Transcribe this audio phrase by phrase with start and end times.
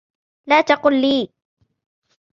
[0.49, 1.29] لا تقل لي.